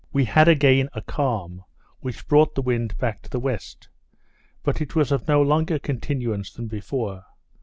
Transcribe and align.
we 0.11 0.25
had 0.25 0.47
again 0.47 0.89
a 0.93 1.01
calm, 1.03 1.63
which 1.99 2.27
brought 2.27 2.55
the 2.55 2.61
wind 2.63 2.97
back 2.97 3.21
to 3.21 3.29
the 3.29 3.39
west; 3.39 3.87
but 4.63 4.81
it 4.81 4.95
was 4.95 5.11
of 5.11 5.27
no 5.27 5.39
longer 5.43 5.77
continuance 5.77 6.51
than 6.51 6.65
before. 6.65 7.23